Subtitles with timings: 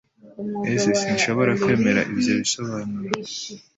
[0.81, 3.15] S Sinshobora kwemera ibyo bisobanuro